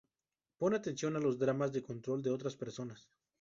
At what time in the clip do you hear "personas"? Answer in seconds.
2.55-3.07